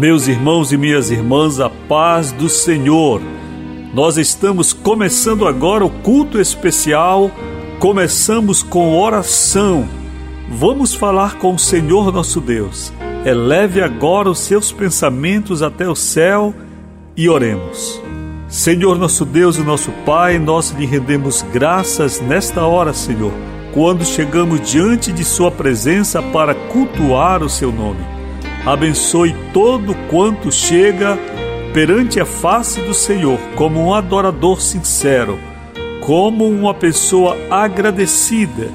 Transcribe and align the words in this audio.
Meus 0.00 0.28
irmãos 0.28 0.72
e 0.72 0.78
minhas 0.78 1.10
irmãs, 1.10 1.60
a 1.60 1.68
paz 1.68 2.32
do 2.32 2.48
Senhor. 2.48 3.20
Nós 3.92 4.16
estamos 4.16 4.72
começando 4.72 5.46
agora 5.46 5.84
o 5.84 5.90
culto 5.90 6.40
especial. 6.40 7.30
Começamos 7.78 8.62
com 8.62 8.98
oração. 8.98 9.86
Vamos 10.48 10.94
falar 10.94 11.36
com 11.36 11.54
o 11.54 11.58
Senhor 11.58 12.10
nosso 12.10 12.40
Deus. 12.40 12.90
Eleve 13.26 13.82
agora 13.82 14.30
os 14.30 14.38
seus 14.38 14.72
pensamentos 14.72 15.62
até 15.62 15.86
o 15.86 15.94
céu 15.94 16.54
e 17.14 17.28
oremos. 17.28 18.00
Senhor 18.48 18.98
nosso 18.98 19.26
Deus 19.26 19.58
e 19.58 19.62
nosso 19.62 19.92
Pai, 20.06 20.38
nós 20.38 20.70
lhe 20.70 20.86
rendemos 20.86 21.44
graças 21.52 22.22
nesta 22.22 22.64
hora, 22.64 22.94
Senhor, 22.94 23.34
quando 23.74 24.02
chegamos 24.02 24.62
diante 24.62 25.12
de 25.12 25.26
Sua 25.26 25.50
presença 25.50 26.22
para 26.22 26.54
cultuar 26.54 27.42
o 27.42 27.50
Seu 27.50 27.70
nome 27.70 28.19
abençoe 28.64 29.34
todo 29.52 29.94
quanto 30.08 30.52
chega 30.52 31.18
perante 31.72 32.20
a 32.20 32.26
face 32.26 32.80
do 32.80 32.92
Senhor 32.92 33.38
como 33.56 33.80
um 33.80 33.94
adorador 33.94 34.60
sincero, 34.60 35.38
como 36.00 36.48
uma 36.48 36.74
pessoa 36.74 37.36
agradecida 37.50 38.70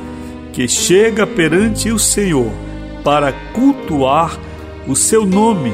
que 0.53 0.67
chega 0.67 1.27
perante 1.27 1.91
o 1.91 1.99
Senhor 1.99 2.51
para 3.03 3.31
cultuar 3.53 4.39
o 4.87 4.95
seu 4.95 5.25
nome, 5.25 5.73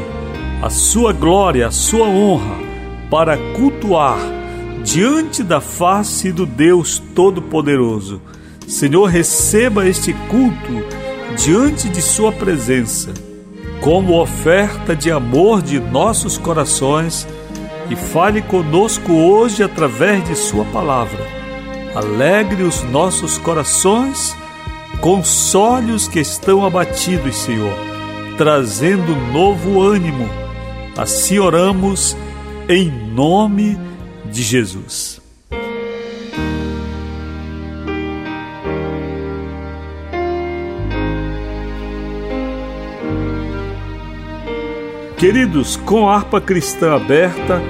a 0.62 0.70
sua 0.70 1.14
glória, 1.14 1.68
a 1.68 1.72
sua 1.72 2.08
honra, 2.08 2.58
para 3.10 3.38
cultuar 3.54 4.20
diante 4.84 5.44
da 5.44 5.62
face 5.62 6.32
do 6.32 6.46
Deus 6.46 7.02
Todo-Poderoso. 7.14 8.22
Senhor, 8.68 9.06
receba 9.06 9.88
este 9.88 10.14
culto 10.30 10.84
diante 11.38 11.90
de 11.90 12.02
Sua 12.02 12.32
presença 12.32 13.31
como 13.82 14.22
oferta 14.22 14.96
de 14.96 15.12
amor 15.12 15.62
de 15.62 15.80
nossos 15.80 16.38
corações 16.38 17.28
e 17.90 17.96
fale 17.96 18.42
conosco 18.44 19.12
hoje 19.12 19.64
através 19.64 20.24
de 20.24 20.36
Sua 20.36 20.64
palavra. 20.66 21.20
Alegre 21.96 22.64
os 22.64 22.84
nossos 22.84 23.38
corações, 23.40 24.38
console 25.02 25.92
os 25.92 26.08
que 26.08 26.20
estão 26.20 26.66
abatidos, 26.66 27.36
Senhor, 27.36 27.74
trazendo 28.38 29.16
novo 29.34 29.82
ânimo. 29.82 30.30
Assim 30.96 31.40
oramos 31.40 32.16
em 32.70 32.90
nome 32.90 33.78
de 34.32 34.44
Jesus. 34.44 35.21
Queridos, 45.22 45.78
com 45.78 46.10
a 46.10 46.16
harpa 46.16 46.42
cristã 46.42 46.96
aberta, 46.96 47.62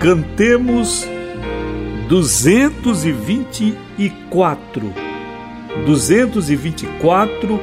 cantemos 0.00 1.06
224. 2.08 4.90
224 5.84 7.60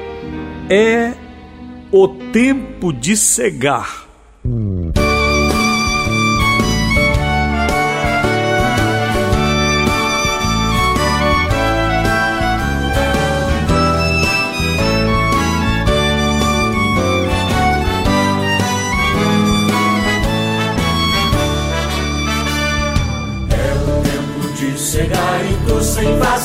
é 0.70 1.16
o 1.92 2.08
tempo 2.08 2.94
de 2.94 3.18
cegar. 3.18 4.11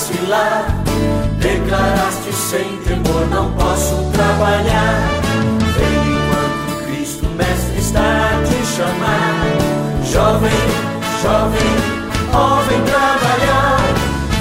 Vacilar. 0.07 0.67
Declaraste 1.39 2.33
sem 2.33 2.77
temor, 2.85 3.27
não 3.31 3.51
posso 3.53 3.95
trabalhar. 4.13 5.09
Vem 5.77 5.99
enquanto 6.13 6.87
Cristo 6.87 7.27
Mestre 7.37 7.79
está 7.79 8.01
a 8.01 8.43
te 8.45 8.67
chamar. 8.67 9.37
Jovem, 10.05 10.51
jovem, 11.23 11.75
ó, 12.33 12.63
vem 12.69 12.83
trabalhar. 12.83 13.79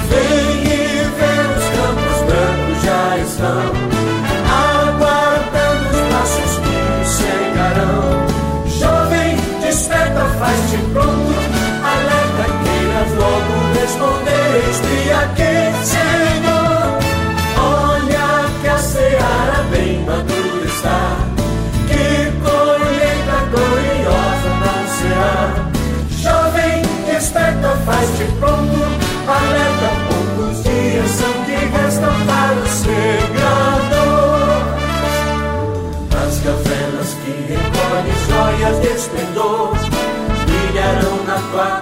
Vem 0.08 0.62
e 0.62 0.74
vê 1.16 1.34
os 1.56 1.66
campos 1.76 2.18
brancos 2.26 2.82
já 2.82 3.18
estão. 3.18 3.66
Aguardando 4.48 5.86
os 5.90 6.00
passos 6.12 6.52
que 6.58 6.76
chegarão. 7.16 8.02
Jovem, 8.78 9.36
desperta, 9.60 10.24
faz-te 10.38 10.78
pronto. 10.92 11.34
Alerta, 11.84 12.44
queiras 12.64 13.12
logo 13.14 13.56
responder 13.80 14.46
este 14.70 15.12
aqui, 15.12 15.55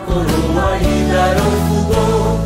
coroa 0.00 0.76
e 0.78 1.12
darão 1.12 1.50
fulgor. 1.68 2.38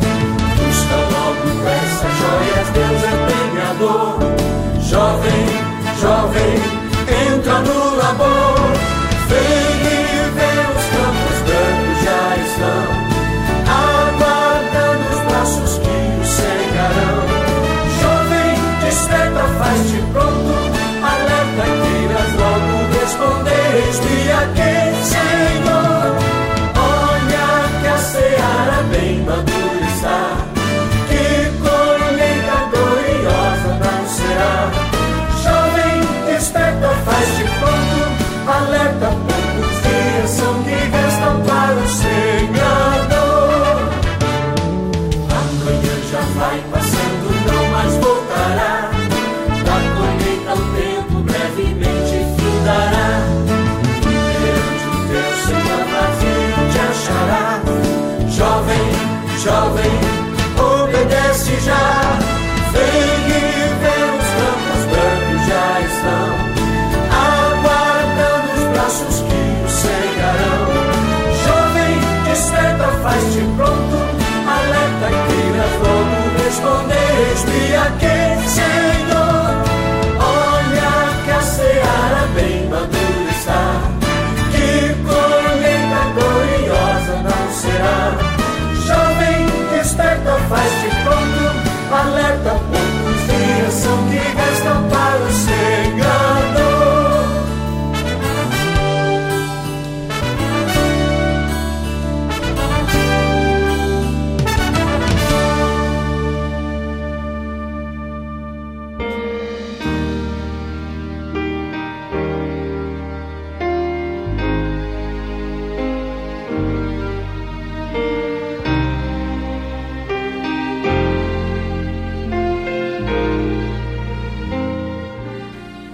Busca 0.57 0.95
logo 1.13 1.47
essas 1.67 2.13
joias, 2.19 2.67
Deus 2.73 3.03
é 3.03 3.13
penhador. 3.27 4.19
Jovem, 4.81 5.45
jovem, 5.99 6.53
entra 7.33 7.59
no 7.59 7.95
labor. 7.95 8.78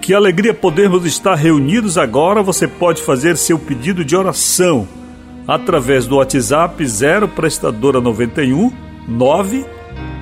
Que 0.06 0.14
alegria 0.14 0.54
podermos 0.54 1.04
estar 1.04 1.34
reunidos 1.34 1.98
agora. 1.98 2.44
Você 2.44 2.68
pode 2.68 3.02
fazer 3.02 3.36
seu 3.36 3.58
pedido 3.58 4.06
de 4.06 4.16
oração 4.16 4.88
através 5.48 6.06
do 6.06 6.18
WhatsApp 6.18 6.86
0 6.86 7.30
prestadora 7.30 8.00
91 8.00 8.72
9 9.08 9.66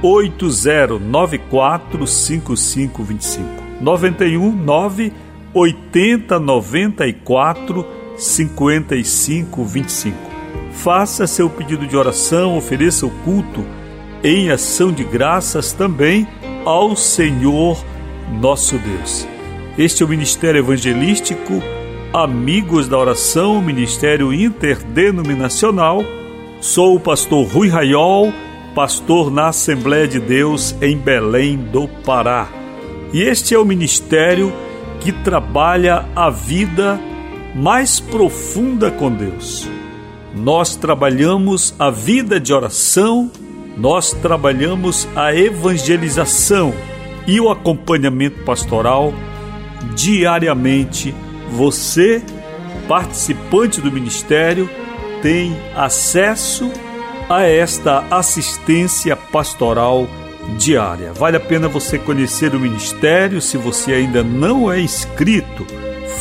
8094 0.01 2.07
5525 2.07 3.45
91 3.81 4.55
9 4.55 5.11
80 5.53 6.39
94 6.39 7.85
55 8.15 9.65
25. 9.65 10.17
Faça 10.71 11.27
seu 11.27 11.49
pedido 11.49 11.85
de 11.85 11.97
oração, 11.97 12.55
ofereça 12.55 13.05
o 13.05 13.11
culto 13.25 13.65
em 14.23 14.49
ação 14.49 14.93
de 14.93 15.03
graças 15.03 15.73
também 15.73 16.25
ao 16.63 16.95
Senhor 16.95 17.83
nosso 18.39 18.77
Deus. 18.77 19.32
Este 19.75 20.03
é 20.03 20.05
o 20.05 20.09
Ministério 20.09 20.59
Evangelístico 20.59 21.53
Amigos 22.13 22.87
da 22.87 22.95
Oração, 22.95 23.59
Ministério 23.59 24.31
Interdenominacional. 24.31 26.03
Sou 26.61 26.95
o 26.95 26.99
pastor 26.99 27.47
Rui 27.47 27.69
Raiol, 27.69 28.31
pastor 28.75 29.31
na 29.31 29.47
Assembleia 29.47 30.07
de 30.07 30.19
Deus 30.19 30.75
em 30.79 30.95
Belém 30.95 31.57
do 31.57 31.87
Pará. 31.87 32.47
E 33.11 33.23
este 33.23 33.55
é 33.55 33.57
o 33.57 33.65
ministério 33.65 34.53
que 34.99 35.11
trabalha 35.11 36.05
a 36.15 36.29
vida 36.29 37.01
mais 37.55 37.99
profunda 37.99 38.91
com 38.91 39.09
Deus. 39.11 39.67
Nós 40.35 40.75
trabalhamos 40.75 41.73
a 41.79 41.89
vida 41.89 42.39
de 42.39 42.53
oração, 42.53 43.31
nós 43.75 44.13
trabalhamos 44.13 45.07
a 45.15 45.35
evangelização 45.35 46.71
e 47.25 47.39
o 47.41 47.49
acompanhamento 47.49 48.43
pastoral 48.43 49.11
diariamente. 49.95 51.13
Você, 51.51 52.21
participante 52.87 53.81
do 53.81 53.91
ministério, 53.91 54.69
tem 55.21 55.55
acesso 55.75 56.71
a 57.29 57.43
esta 57.43 58.05
assistência 58.11 59.15
pastoral 59.15 60.07
diária. 60.57 61.13
Vale 61.13 61.37
a 61.37 61.39
pena 61.39 61.67
você 61.67 61.97
conhecer 61.97 62.53
o 62.53 62.59
ministério 62.59 63.41
se 63.41 63.57
você 63.57 63.93
ainda 63.93 64.23
não 64.23 64.71
é 64.71 64.81
inscrito 64.81 65.65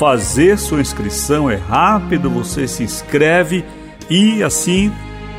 fazer 0.03 0.59
sua 0.59 0.81
inscrição 0.81 1.49
é 1.49 1.55
rápido, 1.55 2.29
você 2.29 2.67
se 2.67 2.83
inscreve 2.83 3.65
e 4.11 4.43
assim 4.43 4.93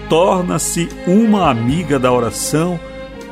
torna-se 0.08 0.88
uma 1.06 1.50
amiga 1.50 2.00
da 2.00 2.12
oração. 2.12 2.80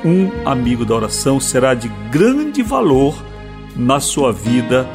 Um 0.04 0.30
amigo 0.46 0.84
da 0.84 0.94
oração 0.94 1.40
será 1.40 1.74
de 1.74 1.88
grande 2.12 2.62
valor 2.62 3.16
na 3.76 4.00
sua 4.00 4.32
vida, 4.32 4.90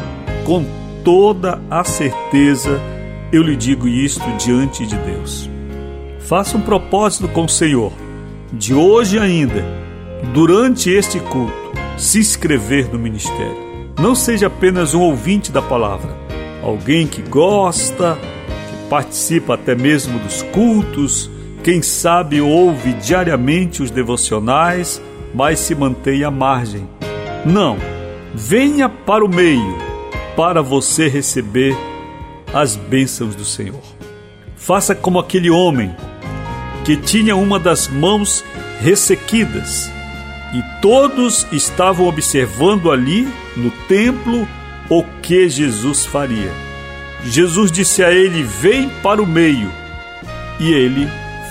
com 0.45 0.65
toda 1.05 1.61
a 1.71 1.85
certeza. 1.85 2.81
Eu 3.33 3.43
lhe 3.43 3.57
digo 3.57 3.89
isto 3.89 4.25
diante 4.37 4.87
de 4.87 4.97
Deus. 4.97 5.51
Faça 6.21 6.57
um 6.57 6.61
propósito 6.61 7.29
com 7.29 7.45
o 7.45 7.49
Senhor, 7.49 7.93
de 8.53 8.75
hoje 8.75 9.19
ainda, 9.19 9.65
durante 10.33 10.91
este 10.91 11.21
culto, 11.21 11.73
se 11.97 12.19
inscrever 12.19 12.93
no 12.93 12.99
ministério 12.99 13.67
não 13.99 14.15
seja 14.15 14.49
apenas 14.49 14.93
um 14.93 15.01
ouvinte 15.01 15.51
da 15.51 15.63
palavra, 15.63 16.15
alguém 16.63 17.07
que 17.07 17.23
gosta, 17.23 18.19
que 18.69 18.89
participa 18.91 19.55
até 19.55 19.75
mesmo 19.75 20.19
dos 20.19 20.43
cultos, 20.43 21.31
quem 21.65 21.81
sabe 21.81 22.41
ouve 22.41 22.93
diariamente 22.93 23.83
os 23.83 23.91
devocionais, 23.91 25.03
mas 25.35 25.61
se 25.61 25.75
mantém 25.75 26.25
à 26.25 26.31
margem. 26.31 26.87
Não, 27.45 27.79
venha 28.37 28.87
para 28.87 29.25
o 29.25 29.29
meio 29.29 29.79
para 30.37 30.61
você 30.61 31.09
receber 31.09 31.75
as 32.53 32.77
bênçãos 32.77 33.35
do 33.35 33.47
Senhor. 33.47 33.83
Faça 34.57 34.95
como 34.95 35.19
aquele 35.19 35.49
homem 35.49 35.97
que 36.85 36.97
tinha 36.97 37.35
uma 37.35 37.59
das 37.59 37.89
mãos 37.89 38.45
ressequidas 38.81 39.91
e 40.55 40.81
todos 40.83 41.47
estavam 41.51 42.07
observando 42.07 42.93
ali 42.93 43.27
no 43.57 43.71
templo 43.89 44.47
o 44.91 45.03
que 45.23 45.49
Jesus 45.49 46.05
faria. 46.05 46.53
Jesus 47.25 47.73
disse 47.73 48.05
a 48.05 48.13
ele: 48.13 48.43
Vem 48.43 48.91
para 49.03 49.23
o 49.23 49.27
meio. 49.27 49.73
E 50.61 50.73
ele 50.73 51.09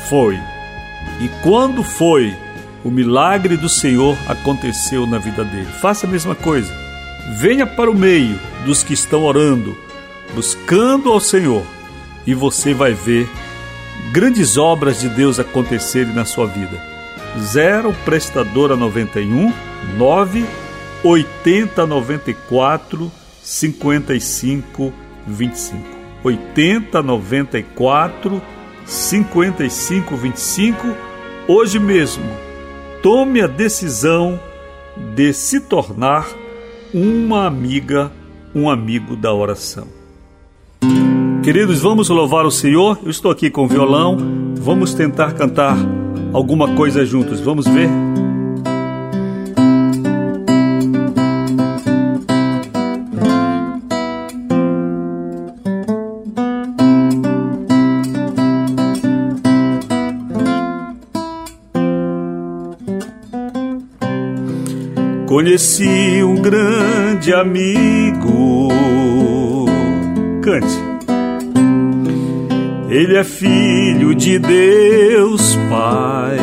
foi. 0.08 0.40
E 1.20 1.30
quando 1.42 1.84
foi, 1.84 2.36
o 2.86 2.92
milagre 2.92 3.58
do 3.58 3.68
Senhor 3.68 4.16
aconteceu 4.28 5.08
na 5.08 5.18
vida 5.18 5.44
dele. 5.44 5.66
Faça 5.82 6.06
a 6.06 6.10
mesma 6.10 6.36
coisa. 6.36 6.72
Venha 7.40 7.66
para 7.66 7.90
o 7.90 7.98
meio 7.98 8.40
dos 8.64 8.84
que 8.84 8.94
estão 8.94 9.24
orando, 9.24 9.76
buscando 10.36 11.12
ao 11.12 11.20
Senhor, 11.20 11.66
e 12.28 12.36
você 12.36 12.76
vai 12.76 12.94
ver 12.94 13.28
grandes 14.12 14.56
obras 14.56 15.00
de 15.00 15.10
Deus 15.10 15.40
acontecerem 15.40 16.14
na 16.14 16.26
sua 16.26 16.46
vida. 16.46 16.80
0 17.40 17.92
prestadora 18.06 18.76
91 18.76 19.52
9 19.98 20.46
80 21.04 21.88
94 21.88 23.12
55 23.42 24.94
25 25.26 25.84
80 26.24 27.02
94 27.02 28.42
55 28.86 30.16
25 30.16 30.96
hoje 31.48 31.80
mesmo 31.80 32.45
tome 33.06 33.40
a 33.40 33.46
decisão 33.46 34.40
de 35.14 35.32
se 35.32 35.60
tornar 35.60 36.28
uma 36.92 37.46
amiga 37.46 38.12
um 38.56 38.68
amigo 38.68 39.16
da 39.16 39.32
oração 39.32 39.88
Queridos, 41.44 41.80
vamos 41.80 42.10
louvar 42.10 42.44
o 42.48 42.50
Senhor. 42.50 42.98
Eu 43.04 43.12
estou 43.12 43.30
aqui 43.30 43.52
com 43.52 43.66
o 43.66 43.68
violão. 43.68 44.18
Vamos 44.56 44.96
tentar 44.96 45.34
cantar 45.34 45.78
alguma 46.34 46.74
coisa 46.74 47.06
juntos. 47.06 47.40
Vamos 47.40 47.68
ver? 47.68 47.88
Grande 67.26 67.34
amigo. 67.34 68.70
Cante. 70.42 70.80
Ele 72.90 73.18
é 73.18 73.24
filho 73.24 74.14
de 74.14 74.38
Deus 74.38 75.58
Pai. 75.70 76.38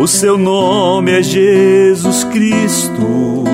O 0.00 0.06
seu 0.06 0.38
nome 0.38 1.12
é 1.12 1.22
Jesus 1.22 2.24
Cristo. 2.24 3.44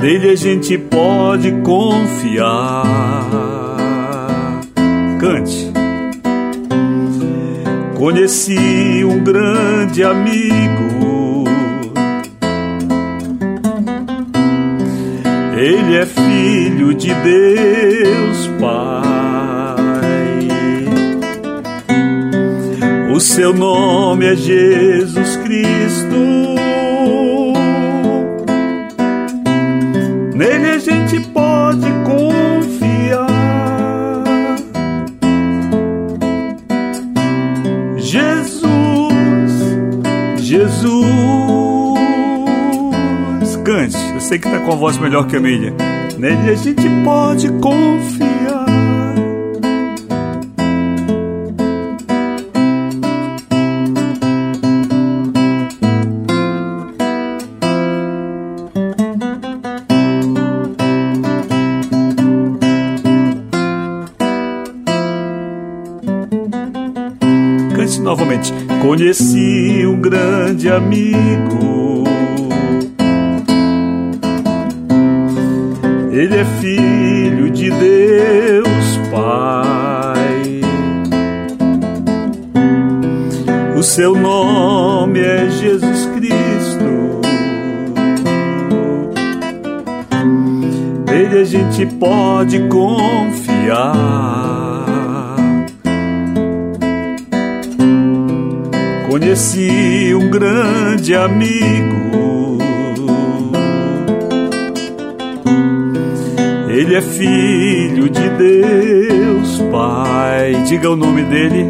Nele 0.00 0.30
a 0.30 0.36
gente 0.36 0.76
pode 0.78 1.50
confiar. 1.62 2.84
Cante. 5.18 5.87
Conheci 7.98 9.04
um 9.04 9.24
grande 9.24 10.04
amigo 10.04 11.44
Ele 15.56 15.96
é 15.96 16.06
filho 16.06 16.94
de 16.94 17.12
Deus 17.12 18.46
Pai. 18.60 19.02
O 23.12 23.18
seu 23.18 23.52
nome 23.52 24.26
é 24.26 24.36
Jesus 24.36 25.36
Cristo. 25.38 26.14
Sei 44.28 44.38
que 44.38 44.50
tá 44.50 44.60
com 44.60 44.72
a 44.72 44.76
voz 44.76 44.98
melhor 44.98 45.26
que 45.26 45.36
a 45.36 45.40
minha. 45.40 45.72
Nele 46.18 46.50
a 46.50 46.54
gente 46.54 46.86
pode 47.02 47.50
confiar. 47.52 48.66
Cante 67.74 68.00
novamente. 68.02 68.52
Conheci 68.82 69.86
um 69.86 69.98
grande 69.98 70.68
amigo. 70.68 71.77
É 76.40 76.44
filho 76.60 77.50
de 77.50 77.68
Deus 77.70 78.96
Pai. 79.10 80.60
O 83.76 83.82
seu 83.82 84.14
nome 84.14 85.20
é 85.20 85.48
Jesus 85.50 86.06
Cristo. 86.14 87.20
Nele 91.06 91.40
a 91.40 91.44
gente 91.44 91.86
pode 91.86 92.60
confiar. 92.68 94.38
conheci 99.08 100.14
um 100.14 100.30
grande 100.30 101.14
amigo. 101.14 101.87
Ele 106.88 106.96
é 106.96 107.02
filho 107.02 108.08
de 108.08 108.30
Deus, 108.30 109.60
Pai. 109.70 110.54
Diga 110.66 110.88
o 110.90 110.96
nome 110.96 111.22
dele. 111.24 111.66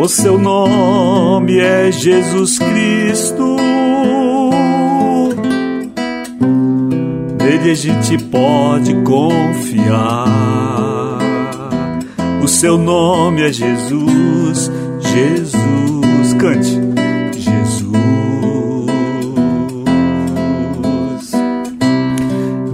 O 0.00 0.08
seu 0.08 0.38
nome 0.38 1.60
é 1.60 1.92
Jesus 1.92 2.58
Cristo. 2.58 3.58
Nele 7.44 7.72
a 7.72 7.74
gente 7.74 8.16
pode 8.16 8.94
confiar. 9.02 10.38
O 12.42 12.48
seu 12.48 12.78
nome 12.78 13.42
é 13.42 13.52
Jesus. 13.52 14.72
Jesus, 14.98 16.01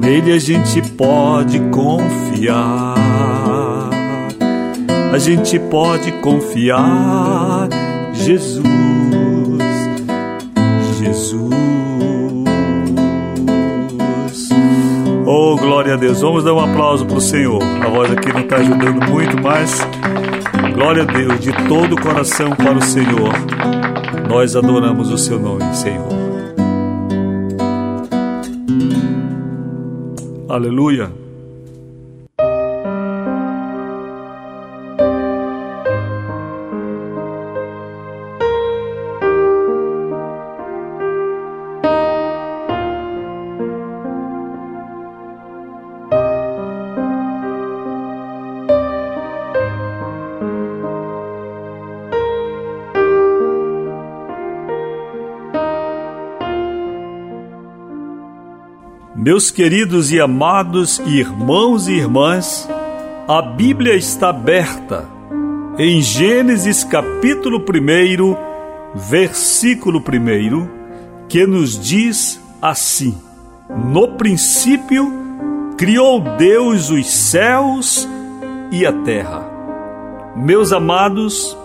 nele 0.08 0.32
a 0.32 0.38
gente 0.38 0.80
pode 0.92 1.60
confiar. 1.70 2.94
A 5.12 5.18
gente 5.18 5.58
pode 5.58 6.10
confiar. 6.22 7.68
Jesus, 8.14 8.64
Jesus. 10.98 11.52
Oh, 15.26 15.56
glória 15.56 15.92
a 15.92 15.96
Deus. 15.96 16.22
Vamos 16.22 16.42
dar 16.42 16.54
um 16.54 16.60
aplauso 16.60 17.04
para 17.04 17.18
o 17.18 17.20
Senhor. 17.20 17.62
A 17.62 17.88
voz 17.88 18.10
aqui 18.10 18.32
não 18.32 18.40
está 18.40 18.56
ajudando 18.56 19.06
muito, 19.10 19.36
mas 19.42 19.78
Glória 20.74 21.02
a 21.02 21.06
Deus 21.06 21.40
de 21.40 21.52
todo 21.66 21.94
o 21.94 22.00
coração 22.00 22.50
para 22.50 22.78
o 22.78 22.82
Senhor. 22.82 23.32
Nós 24.28 24.54
adoramos 24.54 25.10
o 25.10 25.18
seu 25.18 25.38
nome, 25.38 25.74
Senhor. 25.74 26.27
Aleluia. 30.48 31.27
Meus 59.38 59.52
queridos 59.52 60.10
e 60.10 60.20
amados 60.20 60.98
irmãos 61.06 61.86
e 61.86 61.92
irmãs, 61.92 62.68
a 63.28 63.40
Bíblia 63.40 63.94
está 63.94 64.30
aberta 64.30 65.08
em 65.78 66.02
Gênesis 66.02 66.82
capítulo 66.82 67.60
1, 67.60 68.36
versículo 68.96 70.00
1, 70.00 70.68
que 71.28 71.46
nos 71.46 71.78
diz 71.78 72.40
assim: 72.60 73.16
No 73.92 74.08
princípio 74.16 75.08
criou 75.76 76.20
Deus 76.36 76.90
os 76.90 77.08
céus 77.08 78.08
e 78.72 78.84
a 78.84 78.92
terra. 78.92 79.48
Meus 80.34 80.72
amados, 80.72 81.56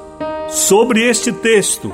sobre 0.48 1.10
este 1.10 1.32
texto, 1.32 1.92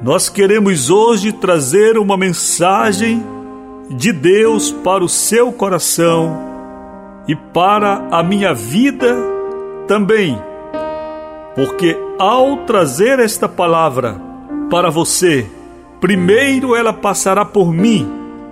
nós 0.00 0.30
queremos 0.30 0.88
hoje 0.88 1.30
trazer 1.30 1.98
uma 1.98 2.16
mensagem 2.16 3.33
de 3.90 4.12
Deus 4.12 4.70
para 4.70 5.04
o 5.04 5.08
seu 5.08 5.52
coração 5.52 6.36
e 7.28 7.34
para 7.34 8.06
a 8.10 8.22
minha 8.22 8.54
vida 8.54 9.16
também. 9.86 10.38
Porque 11.54 11.96
ao 12.18 12.58
trazer 12.58 13.18
esta 13.18 13.48
palavra 13.48 14.20
para 14.70 14.90
você, 14.90 15.46
primeiro 16.00 16.74
ela 16.74 16.92
passará 16.92 17.44
por 17.44 17.72
mim 17.72 18.08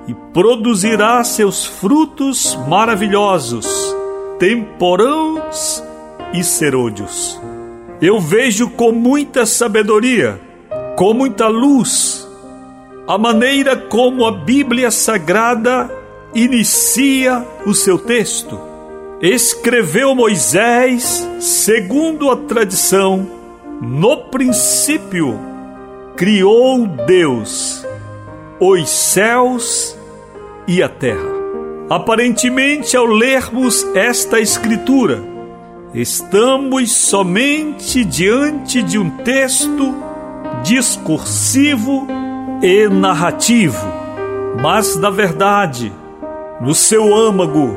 e 0.07 0.15
produzirá 0.33 1.23
seus 1.25 1.65
frutos 1.65 2.59
maravilhosos, 2.69 3.95
temporãos 4.39 5.83
e 6.33 6.43
serôdios. 6.43 7.41
Eu 8.01 8.21
vejo 8.21 8.69
com 8.71 8.91
muita 8.91 9.47
sabedoria, 9.47 10.41
com 10.97 11.15
muita 11.15 11.47
luz, 11.47 12.29
a 13.13 13.19
maneira 13.19 13.77
como 13.77 14.25
a 14.25 14.33
Bíblia 14.33 14.91
Sagrada 14.91 15.91
inicia 16.35 17.47
o 17.67 17.75
seu 17.75 17.99
texto. 17.99 18.59
Escreveu 19.21 20.15
Moisés, 20.15 21.23
segundo 21.39 22.31
a 22.31 22.37
tradição, 22.39 23.29
no 23.83 24.17
princípio 24.31 25.39
criou 26.17 26.87
Deus 26.87 27.87
os 28.59 28.89
céus 28.89 29.95
e 30.67 30.83
a 30.83 30.89
terra. 30.89 31.33
Aparentemente, 31.91 32.97
ao 32.97 33.05
lermos 33.05 33.87
esta 33.95 34.41
escritura, 34.41 35.23
estamos 35.93 36.91
somente 36.93 38.07
diante 38.07 38.83
de 38.83 38.99
um 38.99 39.11
texto 39.19 39.95
discursivo 40.63 42.07
e 42.63 42.89
narrativo, 42.89 43.85
mas 44.63 44.97
na 44.97 45.11
verdade, 45.11 45.93
no 46.61 46.75
seu 46.75 47.15
âmago, 47.15 47.77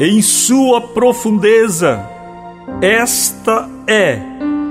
em 0.00 0.20
sua 0.20 0.80
profundeza, 0.80 2.04
esta 2.82 3.68
é 3.86 4.20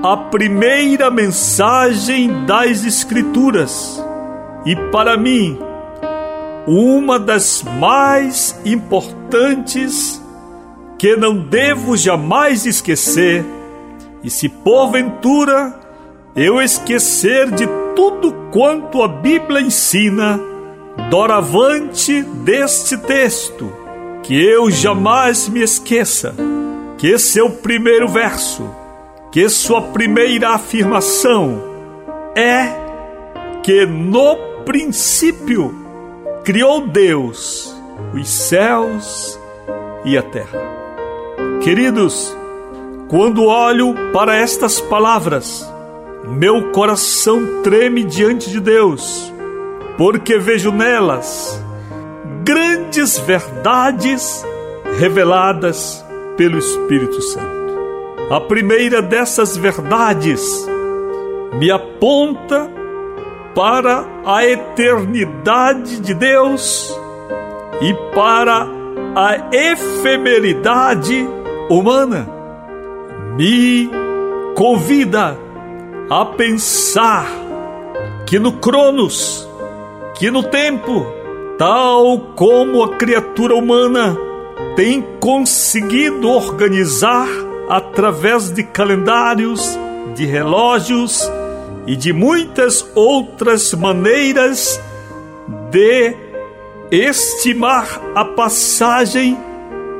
a 0.02 0.16
primeira 0.16 1.10
mensagem 1.10 2.44
das 2.44 2.84
Escrituras 2.84 4.04
e, 4.66 4.76
para 4.76 5.16
mim, 5.16 5.58
uma 6.66 7.18
das 7.18 7.62
mais 7.62 8.60
importantes 8.64 10.20
que 10.98 11.16
não 11.16 11.34
devo 11.34 11.96
jamais 11.96 12.66
esquecer. 12.66 13.42
E 14.22 14.28
se 14.28 14.50
porventura 14.50 15.79
eu 16.34 16.60
esquecer 16.60 17.50
de 17.50 17.66
tudo 17.94 18.32
quanto 18.52 19.02
a 19.02 19.08
Bíblia 19.08 19.60
ensina, 19.60 20.40
doravante 21.08 22.22
deste 22.22 22.96
texto, 22.96 23.72
que 24.22 24.40
eu 24.40 24.70
jamais 24.70 25.48
me 25.48 25.62
esqueça, 25.62 26.34
que 26.98 27.18
seu 27.18 27.50
primeiro 27.50 28.08
verso, 28.08 28.68
que 29.32 29.48
sua 29.48 29.82
primeira 29.82 30.50
afirmação 30.50 31.62
é 32.36 32.68
que 33.62 33.86
no 33.86 34.36
princípio 34.64 35.74
criou 36.44 36.86
Deus 36.86 37.74
os 38.14 38.28
céus 38.28 39.38
e 40.04 40.16
a 40.16 40.22
terra. 40.22 40.58
Queridos, 41.62 42.36
quando 43.08 43.44
olho 43.44 43.94
para 44.12 44.36
estas 44.36 44.80
palavras, 44.80 45.69
meu 46.30 46.70
coração 46.70 47.62
treme 47.62 48.04
diante 48.04 48.50
de 48.50 48.60
Deus, 48.60 49.32
porque 49.98 50.38
vejo 50.38 50.70
nelas 50.70 51.60
grandes 52.44 53.18
verdades 53.18 54.44
reveladas 54.98 56.04
pelo 56.36 56.58
Espírito 56.58 57.20
Santo. 57.22 57.60
A 58.30 58.40
primeira 58.40 59.02
dessas 59.02 59.56
verdades 59.56 60.66
me 61.58 61.70
aponta 61.70 62.70
para 63.54 64.04
a 64.24 64.46
eternidade 64.46 66.00
de 66.00 66.14
Deus 66.14 66.96
e 67.80 67.92
para 68.14 68.66
a 69.14 69.48
efemeridade 69.52 71.28
humana. 71.68 72.28
Me 73.36 73.90
convida 74.54 75.36
a 76.10 76.24
pensar 76.26 77.24
que 78.26 78.40
no 78.40 78.54
Cronos, 78.54 79.48
que 80.18 80.28
no 80.28 80.42
tempo, 80.42 81.06
tal 81.56 82.32
como 82.34 82.82
a 82.82 82.96
criatura 82.96 83.54
humana 83.54 84.18
tem 84.74 85.00
conseguido 85.20 86.28
organizar 86.28 87.28
através 87.68 88.50
de 88.50 88.64
calendários, 88.64 89.78
de 90.16 90.26
relógios 90.26 91.30
e 91.86 91.94
de 91.94 92.12
muitas 92.12 92.84
outras 92.96 93.72
maneiras 93.72 94.80
de 95.70 96.16
estimar 96.90 97.86
a 98.16 98.24
passagem 98.24 99.38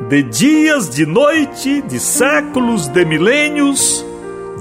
de 0.08 0.24
dias, 0.24 0.90
de 0.90 1.06
noite, 1.06 1.80
de 1.82 2.00
séculos, 2.00 2.88
de 2.88 3.04
milênios, 3.04 4.04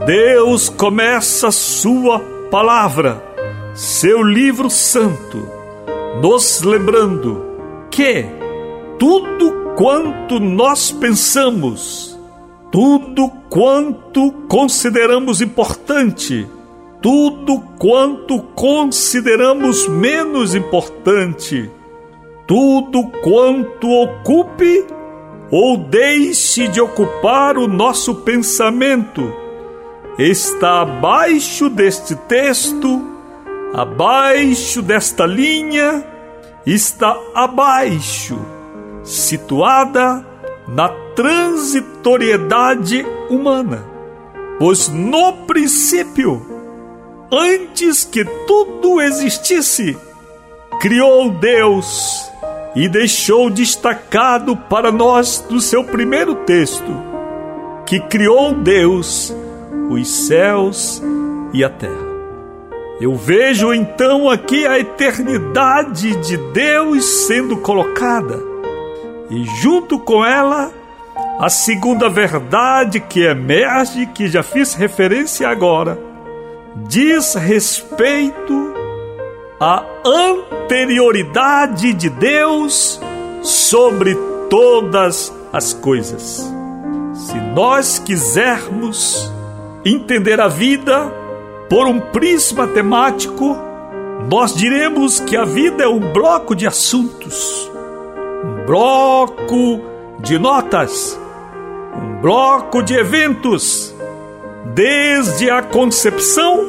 Deus 0.05 0.69
começa 0.69 1.51
sua 1.51 2.19
palavra, 2.49 3.21
seu 3.75 4.23
livro 4.23 4.69
santo, 4.69 5.45
nos 6.21 6.61
lembrando 6.61 7.43
que 7.91 8.25
tudo 8.97 9.73
quanto 9.75 10.39
nós 10.39 10.89
pensamos, 10.89 12.17
tudo 12.71 13.29
quanto 13.49 14.31
consideramos 14.47 15.41
importante, 15.41 16.47
tudo 17.01 17.59
quanto 17.77 18.41
consideramos 18.55 19.85
menos 19.87 20.55
importante, 20.55 21.69
tudo 22.47 23.07
quanto 23.21 23.89
ocupe 23.89 24.85
ou 25.51 25.77
deixe 25.77 26.67
de 26.69 26.79
ocupar 26.79 27.57
o 27.57 27.67
nosso 27.67 28.15
pensamento, 28.15 29.48
está 30.19 30.81
abaixo 30.81 31.69
deste 31.69 32.13
texto, 32.13 33.01
abaixo 33.73 34.81
desta 34.81 35.25
linha, 35.25 36.03
está 36.65 37.17
abaixo, 37.33 38.37
situada 39.01 40.25
na 40.67 40.89
transitoriedade 41.15 43.05
humana. 43.29 43.85
Pois 44.59 44.89
no 44.89 45.31
princípio, 45.47 46.45
antes 47.31 48.03
que 48.03 48.25
tudo 48.45 48.99
existisse, 48.99 49.97
criou 50.81 51.31
Deus 51.31 52.29
e 52.75 52.89
deixou 52.89 53.49
destacado 53.49 54.57
para 54.57 54.91
nós 54.91 55.45
do 55.49 55.61
seu 55.61 55.85
primeiro 55.85 56.35
texto 56.35 57.09
que 57.85 58.01
criou 58.01 58.53
Deus 58.53 59.33
os 59.89 60.07
céus 60.07 61.01
e 61.53 61.63
a 61.63 61.69
terra. 61.69 62.09
Eu 63.01 63.15
vejo 63.15 63.73
então 63.73 64.29
aqui 64.29 64.67
a 64.67 64.77
eternidade 64.77 66.15
de 66.17 66.35
Deus 66.51 67.05
sendo 67.27 67.57
colocada 67.57 68.39
e 69.29 69.45
junto 69.61 69.99
com 69.99 70.25
ela 70.25 70.71
a 71.39 71.49
segunda 71.49 72.09
verdade 72.09 72.99
que 72.99 73.21
emerge, 73.21 74.05
que 74.07 74.27
já 74.27 74.43
fiz 74.43 74.73
referência 74.73 75.47
agora, 75.47 75.97
diz 76.75 77.35
respeito 77.35 78.73
a 79.59 79.85
anterioridade 80.05 81.93
de 81.93 82.09
Deus 82.09 82.99
sobre 83.41 84.15
todas 84.49 85.33
as 85.53 85.73
coisas. 85.73 86.51
Se 87.13 87.35
nós 87.55 87.99
quisermos 87.99 89.31
entender 89.93 90.39
a 90.39 90.47
vida 90.47 91.11
por 91.69 91.87
um 91.87 91.99
prisma 91.99 92.67
temático, 92.67 93.57
nós 94.29 94.53
diremos 94.53 95.19
que 95.19 95.37
a 95.37 95.45
vida 95.45 95.83
é 95.83 95.87
um 95.87 96.11
bloco 96.11 96.55
de 96.55 96.67
assuntos, 96.67 97.71
um 98.43 98.65
bloco 98.65 99.81
de 100.19 100.37
notas, 100.37 101.19
um 101.95 102.21
bloco 102.21 102.81
de 102.81 102.95
eventos, 102.95 103.95
desde 104.73 105.49
a 105.49 105.61
concepção 105.61 106.65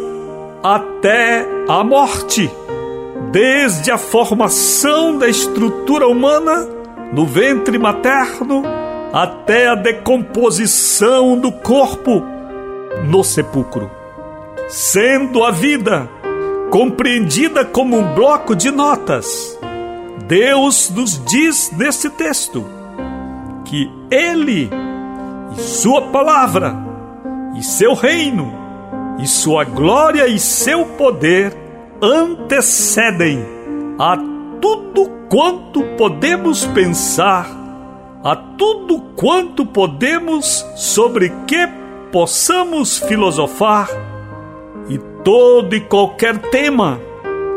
até 0.62 1.46
a 1.68 1.83
morte 1.83 2.50
desde 3.30 3.90
a 3.90 3.98
formação 3.98 5.16
da 5.16 5.28
estrutura 5.28 6.06
humana 6.09 6.68
no 7.12 7.24
ventre 7.24 7.78
materno 7.78 8.62
até 9.12 9.68
a 9.68 9.74
decomposição 9.74 11.38
do 11.38 11.52
corpo 11.52 12.22
no 13.04 13.22
sepulcro. 13.24 13.90
Sendo 14.68 15.44
a 15.44 15.50
vida 15.50 16.08
compreendida 16.70 17.64
como 17.64 17.98
um 17.98 18.14
bloco 18.14 18.54
de 18.54 18.70
notas, 18.70 19.58
Deus 20.26 20.90
nos 20.90 21.22
diz 21.24 21.72
nesse 21.76 22.10
texto 22.10 22.64
que 23.64 23.90
Ele 24.10 24.70
e 25.56 25.60
Sua 25.60 26.02
palavra 26.02 26.76
e 27.56 27.62
seu 27.62 27.94
reino 27.94 28.60
e 29.18 29.26
sua 29.26 29.64
glória 29.64 30.26
e 30.26 30.38
seu 30.38 30.86
poder 30.86 31.54
antecedem 32.00 33.44
a 33.98 34.16
tudo 34.60 35.10
quanto 35.28 35.82
podemos 35.96 36.64
pensar, 36.66 37.46
a 38.24 38.34
tudo 38.34 39.00
quanto 39.16 39.66
podemos 39.66 40.64
sobre 40.74 41.30
que 41.46 41.79
possamos 42.12 42.99
filosofar, 42.99 43.88
e 44.88 44.99
todo 45.23 45.75
e 45.75 45.81
qualquer 45.81 46.38
tema 46.38 47.01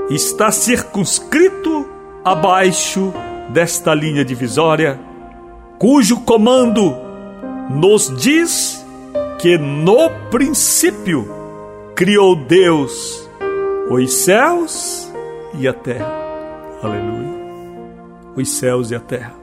está 0.10 0.52
circunscrito 0.52 1.88
abaixo 2.24 3.14
desta 3.50 3.94
linha 3.94 4.24
divisória, 4.24 5.00
cujo 5.80 6.22
comando 6.22 6.96
nos 7.70 8.16
diz 8.16 8.86
que 9.40 9.58
no 9.58 10.10
princípio 10.30 11.28
criou 11.96 12.36
Deus 12.36 13.30
os 13.90 14.14
céus 14.14 15.12
e 15.60 15.68
a 15.68 15.74
terra. 15.74 16.12
Aleluia. 16.82 17.34
Os 18.36 18.50
céus 18.50 18.92
e 18.92 18.96
a 18.96 19.00
terra. 19.00 19.34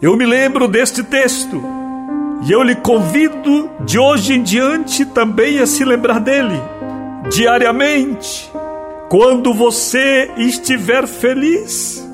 Eu 0.00 0.16
me 0.16 0.24
lembro 0.24 0.66
deste 0.66 1.02
texto 1.02 1.62
e 2.42 2.52
eu 2.52 2.62
lhe 2.62 2.74
convido 2.74 3.70
de 3.80 3.98
hoje 3.98 4.34
em 4.34 4.42
diante 4.42 5.04
também 5.04 5.58
a 5.58 5.66
se 5.66 5.84
lembrar 5.84 6.20
dele 6.20 6.60
diariamente. 7.30 8.50
Quando 9.08 9.52
você 9.52 10.30
estiver 10.36 11.06
feliz, 11.06 12.08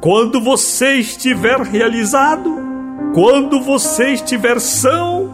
quando 0.00 0.40
você 0.40 0.94
estiver 0.94 1.60
realizado, 1.60 2.56
quando 3.14 3.60
você 3.60 4.10
estiver 4.10 4.60
são, 4.60 5.30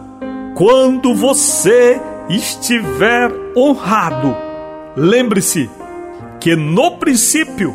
quando 0.55 1.15
você 1.15 2.01
estiver 2.29 3.31
honrado 3.57 4.35
Lembre-se 4.97 5.71
que 6.39 6.55
no 6.55 6.99
princípio 6.99 7.75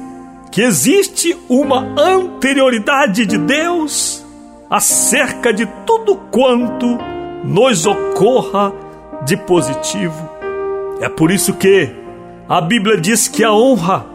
que 0.51 0.61
existe 0.61 1.35
uma 1.49 1.95
anterioridade 1.99 3.25
de 3.25 3.37
Deus 3.37 4.23
acerca 4.69 5.53
de 5.53 5.65
tudo 5.85 6.15
quanto 6.31 6.97
nos 7.43 7.85
ocorra 7.85 8.73
de 9.25 9.37
positivo. 9.37 10.29
É 10.99 11.09
por 11.09 11.31
isso 11.31 11.53
que 11.53 11.89
a 12.49 12.59
Bíblia 12.61 12.99
diz 12.99 13.27
que 13.27 13.43
a 13.43 13.53
honra 13.53 14.05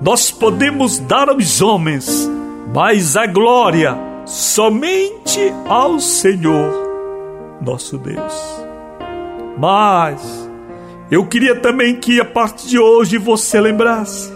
nós 0.00 0.30
podemos 0.30 0.98
dar 0.98 1.28
aos 1.28 1.60
homens, 1.60 2.28
mas 2.74 3.16
a 3.16 3.26
glória 3.26 3.96
somente 4.24 5.52
ao 5.68 6.00
Senhor 6.00 6.82
nosso 7.60 7.96
Deus. 7.98 8.62
Mas 9.56 10.50
eu 11.10 11.26
queria 11.26 11.54
também 11.54 11.96
que 11.96 12.20
a 12.20 12.24
partir 12.24 12.68
de 12.68 12.78
hoje 12.78 13.18
você 13.18 13.60
lembrasse 13.60 14.32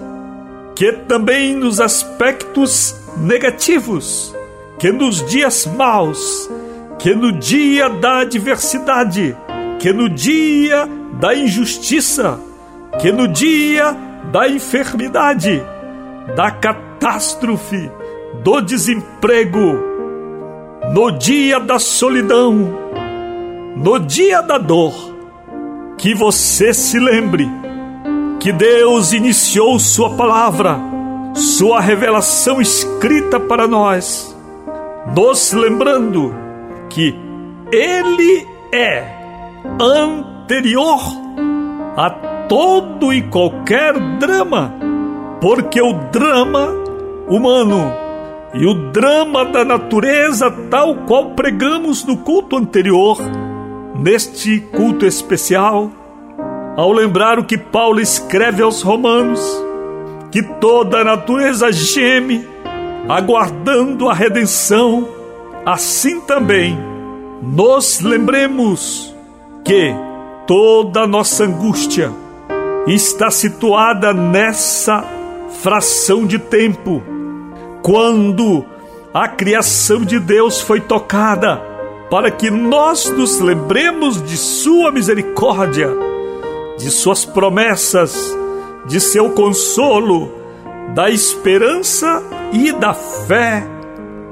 que 0.74 0.92
também 0.92 1.56
nos 1.56 1.80
aspectos 1.80 2.94
negativos, 3.16 4.35
que 4.78 4.92
nos 4.92 5.24
dias 5.24 5.66
maus, 5.66 6.50
que 6.98 7.14
no 7.14 7.32
dia 7.32 7.88
da 7.88 8.20
adversidade, 8.20 9.36
que 9.78 9.92
no 9.92 10.08
dia 10.08 10.88
da 11.20 11.34
injustiça, 11.34 12.38
que 13.00 13.10
no 13.10 13.26
dia 13.28 13.96
da 14.32 14.48
enfermidade, 14.48 15.62
da 16.34 16.50
catástrofe, 16.50 17.90
do 18.42 18.60
desemprego, 18.60 19.78
no 20.92 21.10
dia 21.10 21.58
da 21.58 21.78
solidão, 21.78 22.74
no 23.76 23.98
dia 23.98 24.42
da 24.42 24.58
dor, 24.58 24.94
que 25.96 26.14
você 26.14 26.74
se 26.74 26.98
lembre 26.98 27.48
que 28.40 28.52
Deus 28.52 29.12
iniciou 29.12 29.78
Sua 29.78 30.10
palavra, 30.10 30.78
Sua 31.34 31.80
revelação 31.80 32.60
escrita 32.60 33.40
para 33.40 33.66
nós, 33.66 34.35
nos 35.14 35.52
lembrando 35.52 36.34
que 36.88 37.14
Ele 37.72 38.46
é 38.72 39.04
anterior 39.80 41.00
a 41.96 42.10
todo 42.48 43.12
e 43.12 43.22
qualquer 43.22 43.94
drama, 44.18 44.72
porque 45.40 45.80
o 45.80 45.92
drama 46.10 46.68
humano 47.28 47.92
e 48.54 48.66
o 48.66 48.90
drama 48.90 49.44
da 49.44 49.64
natureza, 49.64 50.50
tal 50.70 50.94
qual 51.06 51.30
pregamos 51.30 52.04
no 52.04 52.18
culto 52.18 52.56
anterior, 52.56 53.18
neste 53.98 54.60
culto 54.60 55.04
especial, 55.04 55.90
ao 56.76 56.92
lembrar 56.92 57.38
o 57.38 57.44
que 57.44 57.58
Paulo 57.58 58.00
escreve 58.00 58.62
aos 58.62 58.82
Romanos, 58.82 59.40
que 60.30 60.42
toda 60.42 61.00
a 61.00 61.04
natureza 61.04 61.72
geme, 61.72 62.46
aguardando 63.08 64.08
a 64.08 64.14
redenção, 64.14 65.08
assim 65.64 66.20
também 66.20 66.78
nos 67.42 68.00
lembremos 68.00 69.14
que 69.64 69.94
toda 70.46 71.06
nossa 71.06 71.44
angústia 71.44 72.12
está 72.86 73.30
situada 73.30 74.12
nessa 74.12 75.04
fração 75.60 76.26
de 76.26 76.38
tempo, 76.38 77.02
quando 77.82 78.64
a 79.12 79.28
criação 79.28 80.04
de 80.04 80.18
Deus 80.18 80.60
foi 80.60 80.80
tocada, 80.80 81.60
para 82.10 82.30
que 82.30 82.50
nós 82.50 83.10
nos 83.10 83.40
lembremos 83.40 84.22
de 84.22 84.36
Sua 84.36 84.92
misericórdia, 84.92 85.90
de 86.78 86.90
Suas 86.90 87.24
promessas, 87.24 88.36
de 88.86 89.00
seu 89.00 89.30
consolo, 89.30 90.30
da 90.94 91.10
esperança 91.10 92.22
e 92.52 92.72
da 92.72 92.94
fé, 92.94 93.66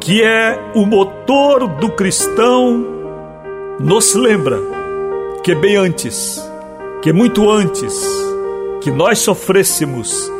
que 0.00 0.22
é 0.22 0.58
o 0.74 0.84
motor 0.86 1.66
do 1.66 1.90
cristão, 1.90 2.84
nos 3.80 4.14
lembra 4.14 4.58
que 5.42 5.54
bem 5.54 5.76
antes, 5.76 6.40
que 7.02 7.12
muito 7.12 7.50
antes 7.50 7.94
que 8.80 8.90
nós 8.90 9.18
sofrêssemos, 9.18 10.30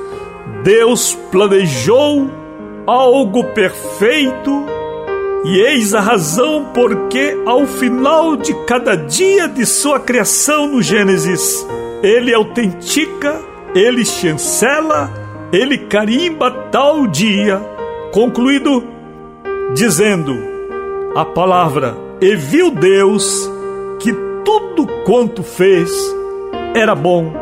Deus 0.63 1.15
planejou 1.31 2.31
algo 2.87 3.43
perfeito 3.45 4.67
e 5.45 5.59
eis 5.61 5.95
a 5.95 6.01
razão 6.01 6.71
porque 6.73 7.37
ao 7.47 7.67
final 7.67 8.37
de 8.37 8.55
cada 8.67 8.97
dia 8.97 9.49
de 9.49 9.67
sua 9.67 10.01
criação 10.01 10.67
no 10.67 10.83
Gênesis, 10.83 11.67
ele 12.03 12.35
autentica, 12.35 13.41
ele 13.75 14.05
chancela, 14.05 15.11
ele 15.55 15.79
carimba 15.79 16.51
tal 16.51 17.07
dia, 17.07 17.61
concluído 18.13 18.85
dizendo 19.75 20.37
a 21.15 21.25
palavra: 21.25 21.97
E 22.21 22.35
viu 22.35 22.71
Deus 22.71 23.51
que 24.01 24.13
tudo 24.45 24.87
quanto 25.05 25.43
fez 25.43 25.91
era 26.75 26.95
bom, 26.95 27.33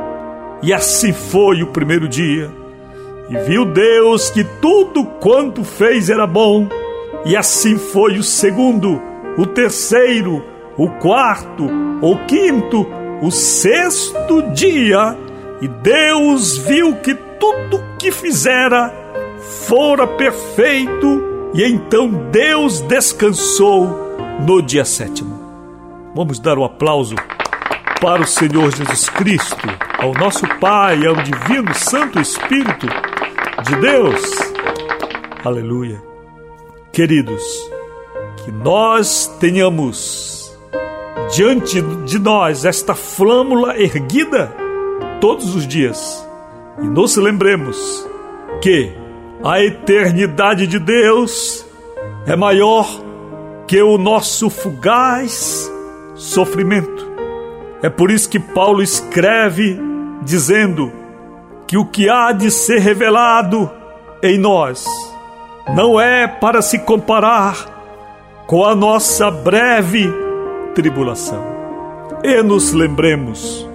e 0.62 0.72
assim 0.72 1.12
foi 1.12 1.62
o 1.62 1.68
primeiro 1.68 2.08
dia. 2.08 2.50
E 3.30 3.36
viu 3.48 3.64
Deus 3.64 4.28
que 4.28 4.44
tudo 4.60 5.04
quanto 5.04 5.64
fez 5.64 6.10
era 6.10 6.26
bom, 6.26 6.68
e 7.24 7.34
assim 7.34 7.78
foi 7.78 8.18
o 8.18 8.22
segundo, 8.22 9.00
o 9.38 9.46
terceiro, 9.46 10.44
o 10.76 10.88
quarto, 10.88 11.66
o 12.02 12.16
quinto, 12.26 12.86
o 13.22 13.30
sexto 13.30 14.42
dia. 14.52 15.16
E 15.62 15.68
Deus 15.68 16.58
viu 16.58 16.96
que 16.96 17.14
tudo 17.42 17.82
que 17.98 18.12
fizera 18.12 18.94
fora 19.66 20.06
perfeito, 20.06 21.50
e 21.52 21.64
então 21.64 22.08
Deus 22.30 22.80
descansou 22.82 24.16
no 24.46 24.62
dia 24.62 24.84
sétimo. 24.84 25.42
Vamos 26.14 26.38
dar 26.38 26.56
um 26.56 26.62
aplauso 26.62 27.16
para 28.00 28.22
o 28.22 28.26
Senhor 28.28 28.70
Jesus 28.70 29.08
Cristo, 29.08 29.68
ao 29.98 30.14
nosso 30.14 30.46
Pai, 30.60 31.04
ao 31.04 31.16
Divino 31.16 31.74
Santo 31.74 32.20
Espírito 32.20 32.86
de 33.64 33.74
Deus. 33.74 34.22
Aleluia. 35.44 36.00
Queridos, 36.92 37.42
que 38.44 38.52
nós 38.52 39.26
tenhamos 39.40 40.56
diante 41.34 41.82
de 42.04 42.20
nós 42.20 42.64
esta 42.64 42.94
flâmula 42.94 43.76
erguida 43.76 44.54
todos 45.20 45.56
os 45.56 45.66
dias 45.66 46.30
e 46.80 46.84
nos 46.84 47.16
lembremos 47.16 48.08
que 48.60 48.92
a 49.44 49.62
eternidade 49.62 50.66
de 50.66 50.78
Deus 50.78 51.66
é 52.26 52.36
maior 52.36 52.86
que 53.66 53.80
o 53.82 53.98
nosso 53.98 54.48
fugaz 54.48 55.70
sofrimento. 56.14 57.10
É 57.82 57.90
por 57.90 58.10
isso 58.10 58.28
que 58.28 58.38
Paulo 58.38 58.82
escreve 58.82 59.78
dizendo 60.22 60.92
que 61.66 61.76
o 61.76 61.84
que 61.84 62.08
há 62.08 62.32
de 62.32 62.50
ser 62.50 62.78
revelado 62.78 63.70
em 64.22 64.38
nós 64.38 64.84
não 65.74 66.00
é 66.00 66.28
para 66.28 66.62
se 66.62 66.78
comparar 66.78 68.44
com 68.46 68.64
a 68.64 68.74
nossa 68.74 69.30
breve 69.30 70.12
tribulação. 70.74 71.42
E 72.22 72.42
nos 72.42 72.72
lembremos 72.72 73.68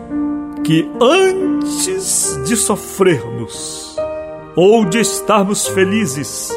que 0.63 0.89
antes 1.02 2.39
de 2.46 2.56
sofrermos 2.56 3.96
ou 4.56 4.86
de 4.86 5.00
estarmos 5.00 5.67
felizes, 5.67 6.52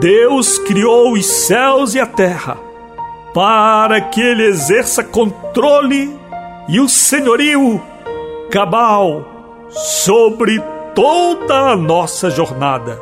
Deus 0.00 0.58
criou 0.58 1.12
os 1.12 1.26
céus 1.26 1.94
e 1.94 2.00
a 2.00 2.06
terra 2.06 2.56
para 3.32 4.00
que 4.00 4.20
Ele 4.20 4.44
exerça 4.44 5.02
controle 5.02 6.16
e 6.68 6.80
o 6.80 6.88
senhorio 6.88 7.82
cabal 8.50 9.66
sobre 9.68 10.62
toda 10.94 11.72
a 11.72 11.76
nossa 11.76 12.30
jornada. 12.30 13.00